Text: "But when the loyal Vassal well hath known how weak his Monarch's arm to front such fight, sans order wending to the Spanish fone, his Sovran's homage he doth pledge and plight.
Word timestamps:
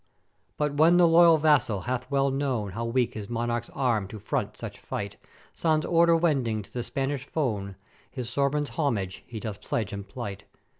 "But 0.57 0.73
when 0.73 0.95
the 0.95 1.07
loyal 1.07 1.37
Vassal 1.37 1.83
well 2.09 2.25
hath 2.25 2.31
known 2.35 2.71
how 2.71 2.85
weak 2.85 3.13
his 3.13 3.29
Monarch's 3.29 3.69
arm 3.75 4.07
to 4.07 4.17
front 4.17 4.57
such 4.57 4.79
fight, 4.79 5.17
sans 5.53 5.85
order 5.85 6.15
wending 6.17 6.63
to 6.63 6.73
the 6.73 6.81
Spanish 6.81 7.27
fone, 7.29 7.75
his 8.09 8.27
Sovran's 8.27 8.69
homage 8.71 9.23
he 9.27 9.39
doth 9.39 9.61
pledge 9.61 9.93
and 9.93 10.07
plight. 10.07 10.45